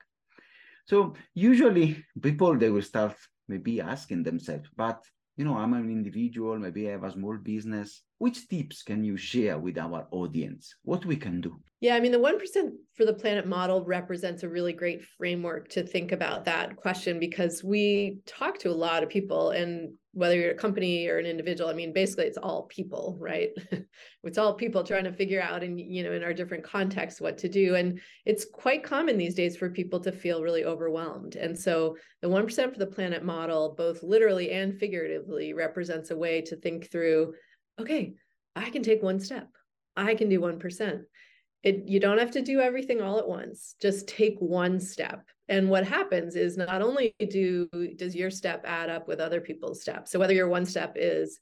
So 0.86 1.16
usually 1.34 2.06
people 2.22 2.56
they 2.56 2.70
will 2.70 2.84
start 2.94 3.16
maybe 3.48 3.82
asking 3.82 4.22
themselves 4.24 4.70
but 4.78 5.04
you 5.42 5.46
know, 5.46 5.58
I'm 5.58 5.74
an 5.74 5.90
individual, 5.90 6.60
maybe 6.60 6.88
I 6.88 6.92
have 6.92 7.04
a 7.04 7.12
small 7.12 7.38
business. 7.38 8.04
Which 8.22 8.48
tips 8.48 8.84
can 8.84 9.04
you 9.04 9.18
share 9.18 9.58
with 9.58 9.80
our 9.80 10.08
audience? 10.12 10.76
What 10.84 11.08
we 11.08 11.16
can 11.16 11.42
do? 11.42 11.60
Yeah, 11.80 11.96
I 11.96 12.00
mean, 12.00 12.12
the 12.12 12.20
1% 12.20 12.72
for 12.94 13.04
the 13.04 13.16
planet 13.16 13.48
model 13.48 13.84
represents 13.84 14.44
a 14.44 14.48
really 14.48 14.74
great 14.74 15.04
framework 15.04 15.70
to 15.70 15.82
think 15.82 16.12
about 16.12 16.46
that 16.46 16.76
question 16.76 17.20
because 17.20 17.64
we 17.64 18.20
talk 18.28 18.60
to 18.60 18.70
a 18.70 18.82
lot 18.86 19.02
of 19.02 19.10
people 19.10 19.50
and 19.50 19.94
whether 20.14 20.36
you're 20.36 20.52
a 20.52 20.56
company 20.56 21.08
or 21.08 21.20
an 21.20 21.26
individual 21.26 21.70
i 21.70 21.74
mean 21.74 21.94
basically 21.94 22.26
it's 22.26 22.38
all 22.38 22.64
people 22.64 23.18
right 23.20 23.52
it's 24.24 24.38
all 24.38 24.54
people 24.54 24.84
trying 24.84 25.06
to 25.06 25.14
figure 25.14 25.42
out 25.42 25.64
and 25.64 25.80
you 25.80 26.04
know 26.04 26.12
in 26.12 26.22
our 26.22 26.34
different 26.34 26.64
contexts 26.64 27.22
what 27.22 27.38
to 27.38 27.48
do 27.48 27.76
and 27.76 28.00
it's 28.26 28.46
quite 28.46 28.84
common 28.84 29.18
these 29.18 29.36
days 29.36 29.56
for 29.56 29.70
people 29.70 30.02
to 30.02 30.12
feel 30.12 30.44
really 30.44 30.66
overwhelmed 30.66 31.38
and 31.38 31.58
so 31.58 31.96
the 32.22 32.28
1% 32.28 32.74
for 32.74 32.80
the 32.80 32.86
planet 32.86 33.24
model 33.24 33.74
both 33.78 34.04
literally 34.04 34.52
and 34.52 34.78
figuratively 34.78 35.54
represents 35.54 36.12
a 36.12 36.18
way 36.18 36.42
to 36.42 36.58
think 36.58 36.92
through 36.92 37.34
okay 37.80 38.14
i 38.56 38.70
can 38.70 38.84
take 38.84 39.02
one 39.02 39.20
step. 39.20 39.48
I 39.98 40.16
can 40.16 40.30
do 40.30 40.40
1% 40.40 41.04
it 41.64 41.88
you 41.88 42.00
don't 42.00 42.18
have 42.18 42.32
to 42.32 42.42
do 42.42 42.60
everything 42.60 43.02
all 43.02 43.20
at 43.20 43.28
once. 43.28 43.76
Just 43.82 44.08
take 44.08 44.36
one 44.40 44.80
step. 44.80 45.24
And 45.48 45.70
what 45.70 45.86
happens 45.86 46.36
is 46.36 46.58
not 46.58 46.82
only 46.82 47.14
do 47.30 47.68
does 47.98 48.16
your 48.16 48.32
step 48.32 48.64
add 48.66 48.90
up 48.90 49.08
with 49.08 49.20
other 49.20 49.42
people's 49.42 49.82
steps. 49.82 50.12
So 50.12 50.20
whether 50.20 50.34
your 50.34 50.48
one 50.48 50.66
step 50.66 50.94
is 50.96 51.40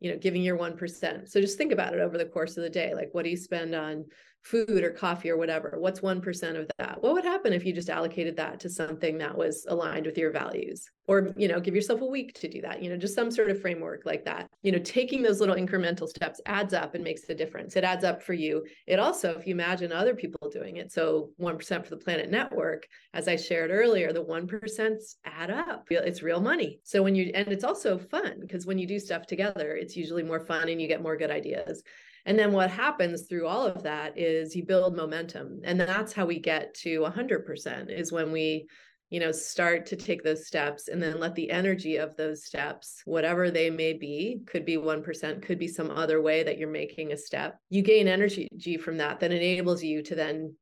you 0.00 0.10
know 0.10 0.18
giving 0.18 0.42
your 0.42 0.58
1% 0.58 1.28
so 1.28 1.40
just 1.40 1.56
think 1.56 1.70
about 1.70 1.94
it 1.94 2.00
over 2.00 2.18
the 2.18 2.24
course 2.24 2.56
of 2.56 2.64
the 2.64 2.70
day. 2.70 2.94
Like 2.94 3.10
what 3.12 3.24
do 3.24 3.30
you 3.30 3.36
spend 3.36 3.74
on 3.74 4.04
food 4.42 4.82
or 4.82 4.90
coffee 4.90 5.30
or 5.30 5.36
whatever 5.36 5.76
what's 5.78 6.00
1% 6.00 6.60
of 6.60 6.70
that? 6.78 7.00
What 7.02 7.14
would 7.14 7.24
happen 7.24 7.52
if 7.52 7.64
you 7.64 7.72
just 7.72 7.90
allocated 7.90 8.36
that 8.36 8.58
to 8.60 8.68
something 8.68 9.18
that 9.18 9.36
was 9.36 9.64
aligned 9.68 10.06
with 10.06 10.18
your 10.18 10.32
values? 10.32 10.88
Or 11.08 11.32
you 11.36 11.48
know 11.48 11.60
give 11.60 11.74
yourself 11.74 12.00
a 12.00 12.06
week 12.06 12.34
to 12.34 12.48
do 12.48 12.60
that 12.62 12.82
you 12.82 12.88
know 12.88 12.96
just 12.96 13.14
some 13.14 13.30
sort 13.30 13.50
of 13.50 13.60
framework 13.60 14.02
like 14.04 14.24
that. 14.24 14.48
You 14.62 14.72
know 14.72 14.78
taking 14.78 15.22
those 15.22 15.40
little 15.40 15.56
incremental 15.56 16.08
steps 16.08 16.40
adds 16.46 16.74
up 16.74 16.94
and 16.94 17.04
makes 17.04 17.28
a 17.28 17.34
difference. 17.34 17.76
It 17.76 17.84
adds 17.84 18.04
up 18.04 18.22
for 18.22 18.34
you. 18.34 18.64
It 18.86 18.98
also 18.98 19.32
if 19.38 19.46
you 19.46 19.54
imagine 19.54 19.92
other 19.92 20.14
people 20.14 20.50
doing 20.50 20.76
it 20.76 20.92
so 20.92 21.30
1% 21.40 21.84
for 21.84 21.90
the 21.90 21.96
planet 21.96 22.30
network 22.30 22.86
as 23.14 23.28
i 23.28 23.36
shared 23.36 23.70
earlier 23.70 24.12
the 24.12 24.24
1% 24.24 24.96
add 25.24 25.50
up. 25.50 25.86
It's 25.90 26.22
real 26.22 26.40
money. 26.40 26.80
So 26.84 27.02
when 27.02 27.14
you 27.14 27.30
and 27.34 27.48
it's 27.48 27.64
also 27.64 27.98
fun 27.98 28.40
because 28.40 28.66
when 28.66 28.78
you 28.78 28.86
do 28.86 28.98
stuff 28.98 29.26
together 29.26 29.76
it's 29.76 29.96
usually 29.96 30.22
more 30.22 30.40
fun 30.40 30.68
and 30.68 30.80
you 30.80 30.88
get 30.88 31.02
more 31.02 31.16
good 31.16 31.30
ideas 31.30 31.82
and 32.24 32.38
then 32.38 32.52
what 32.52 32.70
happens 32.70 33.22
through 33.22 33.46
all 33.46 33.66
of 33.66 33.82
that 33.82 34.16
is 34.16 34.54
you 34.54 34.64
build 34.64 34.96
momentum. 34.96 35.60
And 35.64 35.80
that's 35.80 36.12
how 36.12 36.24
we 36.24 36.38
get 36.38 36.74
to 36.74 37.00
100% 37.00 37.90
is 37.90 38.12
when 38.12 38.32
we 38.32 38.66
you 39.10 39.20
know 39.20 39.30
start 39.30 39.84
to 39.84 39.94
take 39.94 40.22
those 40.22 40.46
steps 40.46 40.88
and 40.88 41.02
then 41.02 41.20
let 41.20 41.34
the 41.34 41.50
energy 41.50 41.96
of 41.98 42.16
those 42.16 42.46
steps 42.46 43.02
whatever 43.04 43.50
they 43.50 43.68
may 43.68 43.92
be 43.92 44.40
could 44.46 44.64
be 44.64 44.78
1% 44.78 45.42
could 45.42 45.58
be 45.58 45.68
some 45.68 45.90
other 45.90 46.22
way 46.22 46.42
that 46.42 46.56
you're 46.56 46.70
making 46.70 47.12
a 47.12 47.16
step 47.16 47.58
you 47.68 47.82
gain 47.82 48.08
energy 48.08 48.48
from 48.82 48.96
that 48.96 49.20
that 49.20 49.30
enables 49.30 49.84
you 49.84 50.02
to 50.02 50.14
then 50.14 50.54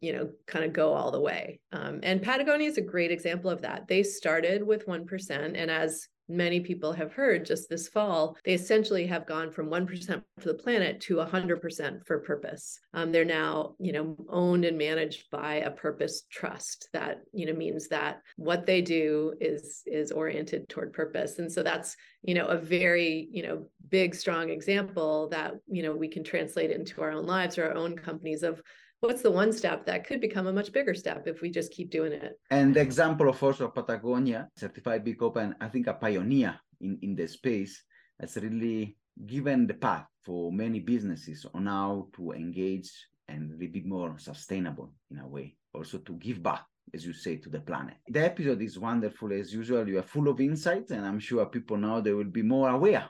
you 0.00 0.12
know 0.12 0.30
kind 0.46 0.64
of 0.64 0.72
go 0.72 0.92
all 0.92 1.10
the 1.10 1.20
way 1.20 1.58
um, 1.72 1.98
and 2.04 2.22
patagonia 2.22 2.68
is 2.68 2.78
a 2.78 2.80
great 2.80 3.10
example 3.10 3.50
of 3.50 3.62
that 3.62 3.88
they 3.88 4.04
started 4.04 4.64
with 4.64 4.86
1% 4.86 5.52
and 5.56 5.68
as 5.68 6.06
many 6.28 6.60
people 6.60 6.92
have 6.92 7.12
heard 7.12 7.46
just 7.46 7.68
this 7.68 7.88
fall, 7.88 8.36
they 8.44 8.54
essentially 8.54 9.06
have 9.06 9.26
gone 9.26 9.50
from 9.50 9.68
1% 9.68 10.22
for 10.38 10.48
the 10.48 10.54
planet 10.54 11.00
to 11.02 11.16
100% 11.16 12.06
for 12.06 12.18
purpose. 12.20 12.78
Um, 12.94 13.12
they're 13.12 13.24
now, 13.24 13.74
you 13.78 13.92
know, 13.92 14.16
owned 14.28 14.64
and 14.64 14.78
managed 14.78 15.30
by 15.30 15.56
a 15.56 15.70
purpose 15.70 16.22
trust 16.30 16.88
that, 16.92 17.20
you 17.32 17.46
know, 17.46 17.52
means 17.52 17.88
that 17.88 18.22
what 18.36 18.66
they 18.66 18.82
do 18.82 19.34
is 19.40 19.82
is 19.86 20.12
oriented 20.12 20.68
toward 20.68 20.92
purpose. 20.92 21.38
And 21.38 21.50
so 21.50 21.62
that's, 21.62 21.96
you 22.22 22.34
know, 22.34 22.46
a 22.46 22.58
very, 22.58 23.28
you 23.30 23.42
know, 23.42 23.66
big, 23.88 24.14
strong 24.14 24.50
example 24.50 25.28
that, 25.28 25.54
you 25.68 25.82
know, 25.82 25.94
we 25.94 26.08
can 26.08 26.24
translate 26.24 26.70
into 26.70 27.02
our 27.02 27.12
own 27.12 27.26
lives 27.26 27.58
or 27.58 27.66
our 27.66 27.74
own 27.74 27.96
companies 27.96 28.42
of 28.42 28.62
what's 29.00 29.22
the 29.22 29.30
one 29.30 29.52
step? 29.52 29.86
That 29.86 30.06
could 30.06 30.20
become 30.20 30.46
a 30.46 30.52
much 30.52 30.72
bigger 30.72 30.94
step 30.94 31.26
if 31.26 31.40
we 31.40 31.50
just 31.50 31.72
keep 31.72 31.90
doing 31.90 32.12
it. 32.12 32.38
And 32.50 32.74
the 32.74 32.80
example 32.80 33.28
of 33.28 33.42
also 33.42 33.68
patagonia 33.68 34.48
certified 34.56 35.04
b 35.04 35.14
corp 35.14 35.36
and 35.36 35.54
i 35.60 35.68
think 35.68 35.86
a 35.86 35.94
pioneer 35.94 36.58
in 36.80 36.98
in 37.02 37.14
the 37.14 37.26
space 37.26 37.82
has 38.20 38.36
really 38.36 38.96
given 39.26 39.66
the 39.66 39.74
path 39.74 40.06
for 40.24 40.52
many 40.52 40.80
businesses 40.80 41.46
on 41.54 41.66
how 41.66 42.08
to 42.14 42.32
engage 42.32 42.90
and 43.28 43.58
be 43.58 43.82
more 43.84 44.18
sustainable 44.18 44.92
in 45.10 45.18
a 45.18 45.26
way 45.26 45.56
also 45.74 45.98
to 45.98 46.12
give 46.14 46.42
back 46.42 46.64
as 46.94 47.04
you 47.04 47.12
say 47.12 47.36
to 47.36 47.50
the 47.50 47.60
planet. 47.60 47.96
The 48.08 48.24
episode 48.24 48.62
is 48.62 48.78
wonderful 48.78 49.32
as 49.32 49.52
usual. 49.52 49.88
You 49.88 49.98
are 49.98 50.02
full 50.14 50.28
of 50.28 50.40
insights 50.40 50.90
and 50.90 51.04
i'm 51.04 51.20
sure 51.20 51.46
people 51.46 51.76
now 51.76 52.00
they 52.00 52.12
will 52.12 52.32
be 52.40 52.42
more 52.42 52.68
aware 52.70 53.08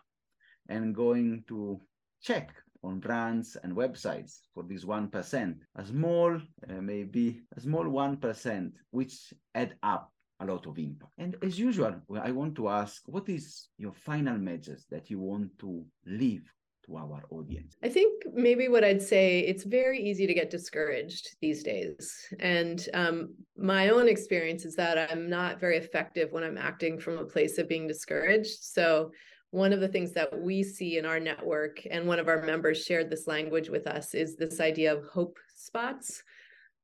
and 0.69 0.95
going 0.95 1.45
to 1.49 1.81
check 2.21 2.51
on 2.87 3.01
brands 3.01 3.57
and 3.63 3.75
websites 3.75 4.41
for 4.55 4.63
this 4.63 4.85
1%, 4.85 5.57
a 5.75 5.85
small, 5.85 6.37
uh, 6.37 6.81
maybe 6.81 7.43
a 7.57 7.61
small 7.61 7.85
1%, 7.85 8.73
which 8.91 9.33
add 9.55 9.75
up 9.83 10.13
a 10.41 10.47
lot 10.47 10.67
of 10.67 10.79
impact. 10.79 11.13
And 11.19 11.37
as 11.43 11.59
usual, 11.59 11.95
I 12.23 12.31
want 12.31 12.55
to 12.57 12.69
ask, 12.69 13.03
what 13.07 13.29
is 13.29 13.69
your 13.79 13.93
final 13.93 14.39
message 14.39 14.83
that 14.91 15.11
you 15.11 15.19
want 15.19 15.59
to 15.61 15.85
leave 16.07 16.45
to 16.87 16.97
our 16.97 17.25
audience? 17.31 17.75
I 17.83 17.89
think 17.89 18.25
maybe 18.33 18.69
what 18.69 18.85
I'd 18.85 19.03
say 19.03 19.41
it's 19.41 19.65
very 19.65 20.01
easy 20.01 20.27
to 20.27 20.35
get 20.35 20.51
discouraged 20.51 21.37
these 21.41 21.63
days. 21.63 22.15
And 22.39 22.87
um, 22.95 23.35
my 23.57 23.89
own 23.89 24.09
experience 24.09 24.65
is 24.65 24.77
that 24.77 25.11
I'm 25.11 25.29
not 25.29 25.59
very 25.59 25.79
effective 25.79 26.33
when 26.33 26.45
I'm 26.45 26.59
acting 26.59 26.99
from 26.99 27.19
a 27.19 27.25
place 27.25 27.59
of 27.59 27.69
being 27.69 27.89
discouraged. 27.89 28.59
So 28.63 29.11
one 29.51 29.73
of 29.73 29.81
the 29.81 29.89
things 29.89 30.13
that 30.13 30.41
we 30.41 30.63
see 30.63 30.99
in 30.99 31.07
our 31.07 31.21
network, 31.21 31.81
and 31.91 32.07
one 32.07 32.19
of 32.19 32.29
our 32.29 32.43
members 32.43 32.85
shared 32.85 33.11
this 33.11 33.27
language 33.27 33.69
with 33.69 33.87
us, 33.87 34.15
is 34.15 34.37
this 34.37 34.61
idea 34.61 34.93
of 34.95 35.05
hope 35.05 35.39
spots. 35.55 36.23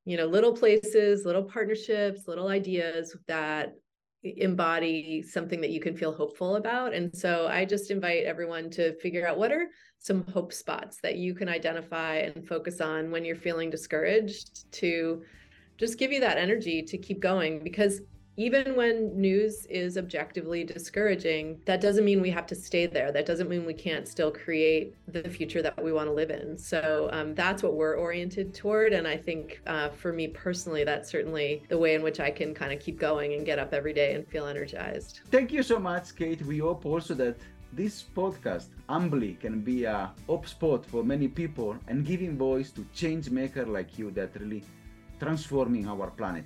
You 0.05 0.17
know, 0.17 0.25
little 0.25 0.53
places, 0.53 1.25
little 1.25 1.43
partnerships, 1.43 2.27
little 2.27 2.47
ideas 2.47 3.15
that 3.27 3.73
embody 4.23 5.21
something 5.21 5.59
that 5.61 5.69
you 5.69 5.81
can 5.81 5.95
feel 5.95 6.13
hopeful 6.13 6.55
about. 6.55 6.93
And 6.93 7.15
so 7.15 7.47
I 7.47 7.65
just 7.65 7.91
invite 7.91 8.23
everyone 8.23 8.69
to 8.71 8.97
figure 8.99 9.27
out 9.27 9.37
what 9.37 9.51
are 9.51 9.67
some 9.99 10.25
hope 10.27 10.53
spots 10.53 10.99
that 11.03 11.17
you 11.17 11.33
can 11.33 11.49
identify 11.49 12.15
and 12.15 12.47
focus 12.47 12.79
on 12.81 13.11
when 13.11 13.25
you're 13.25 13.35
feeling 13.35 13.69
discouraged 13.69 14.71
to 14.73 15.23
just 15.77 15.97
give 15.97 16.11
you 16.11 16.19
that 16.21 16.37
energy 16.37 16.81
to 16.81 16.97
keep 16.97 17.19
going 17.19 17.63
because 17.63 18.01
even 18.35 18.75
when 18.75 19.19
news 19.19 19.67
is 19.67 19.97
objectively 19.97 20.63
discouraging, 20.63 21.59
that 21.65 21.81
doesn't 21.81 22.03
mean 22.03 22.19
we 22.19 22.31
have 22.31 22.47
to 22.47 22.55
stay 22.55 22.87
there. 22.87 23.11
That 23.11 23.27
doesn't 23.27 23.47
mean 23.47 23.65
we 23.65 23.75
can't 23.75 24.07
still 24.07 24.31
create 24.31 24.95
the 25.07 25.29
future 25.29 25.61
that 25.61 25.81
we 25.83 25.93
want 25.93 26.07
to 26.07 26.13
live 26.13 26.31
in. 26.31 26.57
So 26.57 27.09
um, 27.11 27.35
that's 27.35 27.61
what 27.61 27.75
we're 27.75 27.95
oriented 27.95 28.53
toward. 28.53 28.93
And 28.93 29.07
I 29.07 29.17
think 29.17 29.61
uh, 29.67 29.89
for 29.89 30.11
me 30.11 30.27
personally, 30.27 30.83
that's 30.83 31.09
certainly 31.09 31.63
the 31.69 31.77
way 31.77 31.93
in 31.93 32.01
which 32.01 32.19
I 32.19 32.31
can 32.31 32.55
kind 32.55 32.73
of 32.73 32.79
keep 32.79 32.99
going 32.99 33.33
and 33.33 33.45
get 33.45 33.59
up 33.59 33.71
every 33.71 33.93
day 33.93 34.15
and 34.15 34.27
feel 34.27 34.47
energized. 34.47 35.21
Thank 35.29 35.51
you 35.51 35.61
so 35.61 35.77
much, 35.77 36.15
Kate. 36.15 36.41
We 36.41 36.57
hope 36.57 36.85
also 36.85 37.13
that 37.15 37.37
this 37.71 38.03
podcast 38.15 38.67
humbly 38.89 39.37
can 39.39 39.61
be 39.61 39.83
a 39.83 40.11
hope 40.27 40.47
spot 40.47 40.85
for 40.85 41.03
many 41.03 41.27
people 41.27 41.75
and 41.87 42.05
giving 42.05 42.37
voice 42.37 42.71
to 42.71 42.85
change 42.93 43.29
maker 43.29 43.65
like 43.65 43.99
you 43.99 44.09
that 44.11 44.29
really 44.39 44.63
transforming 45.19 45.87
our 45.87 46.09
planet. 46.11 46.45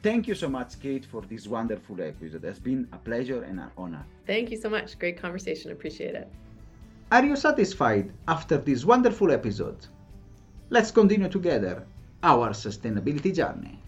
Thank 0.00 0.28
you 0.28 0.34
so 0.34 0.48
much, 0.48 0.78
Kate, 0.78 1.04
for 1.04 1.22
this 1.22 1.48
wonderful 1.48 2.00
episode. 2.00 2.44
It's 2.44 2.60
been 2.60 2.86
a 2.92 2.98
pleasure 2.98 3.42
and 3.42 3.58
an 3.58 3.70
honor. 3.76 4.04
Thank 4.26 4.50
you 4.50 4.56
so 4.56 4.68
much. 4.68 4.96
Great 4.98 5.20
conversation. 5.20 5.72
Appreciate 5.72 6.14
it. 6.14 6.28
Are 7.10 7.24
you 7.24 7.34
satisfied 7.34 8.12
after 8.28 8.58
this 8.58 8.84
wonderful 8.84 9.32
episode? 9.32 9.86
Let's 10.70 10.90
continue 10.92 11.28
together 11.28 11.84
our 12.22 12.50
sustainability 12.50 13.34
journey. 13.34 13.80